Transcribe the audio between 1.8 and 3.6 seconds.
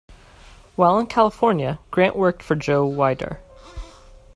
Grant worked for Joe Weider.